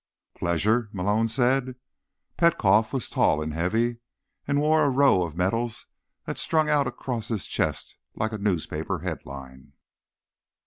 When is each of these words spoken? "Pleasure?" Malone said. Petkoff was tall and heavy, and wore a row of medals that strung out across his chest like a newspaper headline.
"Pleasure?" 0.35 0.89
Malone 0.93 1.27
said. 1.27 1.75
Petkoff 2.35 2.91
was 2.91 3.07
tall 3.07 3.39
and 3.39 3.53
heavy, 3.53 3.99
and 4.47 4.59
wore 4.59 4.83
a 4.83 4.89
row 4.89 5.21
of 5.23 5.35
medals 5.37 5.85
that 6.25 6.39
strung 6.39 6.67
out 6.67 6.87
across 6.87 7.27
his 7.27 7.45
chest 7.45 7.97
like 8.15 8.31
a 8.31 8.39
newspaper 8.39 9.01
headline. 9.01 9.73